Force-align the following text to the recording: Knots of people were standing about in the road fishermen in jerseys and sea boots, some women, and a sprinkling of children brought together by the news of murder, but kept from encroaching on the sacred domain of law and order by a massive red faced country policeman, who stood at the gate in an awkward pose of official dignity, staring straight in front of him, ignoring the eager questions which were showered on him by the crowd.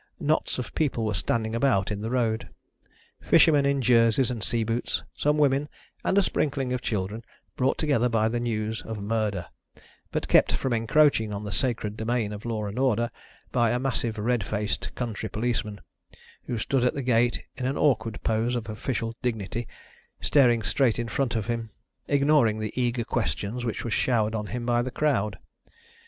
Knots 0.19 0.57
of 0.57 0.73
people 0.73 1.05
were 1.05 1.13
standing 1.13 1.53
about 1.53 1.91
in 1.91 2.01
the 2.01 2.09
road 2.09 2.49
fishermen 3.21 3.67
in 3.67 3.83
jerseys 3.83 4.31
and 4.31 4.43
sea 4.43 4.63
boots, 4.63 5.03
some 5.15 5.37
women, 5.37 5.69
and 6.03 6.17
a 6.17 6.23
sprinkling 6.23 6.73
of 6.73 6.81
children 6.81 7.23
brought 7.55 7.77
together 7.77 8.09
by 8.09 8.27
the 8.27 8.39
news 8.39 8.81
of 8.81 8.99
murder, 8.99 9.45
but 10.11 10.27
kept 10.27 10.53
from 10.53 10.73
encroaching 10.73 11.31
on 11.31 11.43
the 11.43 11.51
sacred 11.51 11.95
domain 11.97 12.33
of 12.33 12.45
law 12.45 12.65
and 12.65 12.79
order 12.79 13.11
by 13.51 13.69
a 13.69 13.77
massive 13.79 14.17
red 14.17 14.43
faced 14.43 14.89
country 14.95 15.29
policeman, 15.29 15.79
who 16.45 16.57
stood 16.57 16.83
at 16.83 16.95
the 16.95 17.03
gate 17.03 17.43
in 17.55 17.67
an 17.67 17.77
awkward 17.77 18.19
pose 18.23 18.55
of 18.55 18.67
official 18.69 19.15
dignity, 19.21 19.67
staring 20.19 20.63
straight 20.63 20.97
in 20.97 21.07
front 21.07 21.35
of 21.35 21.45
him, 21.45 21.69
ignoring 22.07 22.57
the 22.57 22.73
eager 22.75 23.03
questions 23.03 23.63
which 23.63 23.83
were 23.83 23.91
showered 23.91 24.33
on 24.33 24.47
him 24.47 24.65
by 24.65 24.81
the 24.81 24.89
crowd. 24.89 25.37